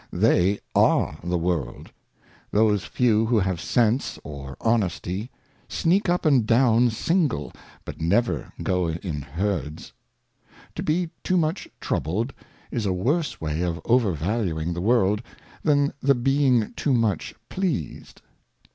[0.11, 1.91] They are the World;
[2.49, 5.29] those fevi' who have Sense or Honesty
[5.69, 7.53] sneak up and down single,
[7.85, 9.93] but never go in Herds.
[10.73, 12.33] To be too much troubled
[12.71, 15.21] is a worse way of over valuing the World
[15.61, 18.23] than the being too much pleased.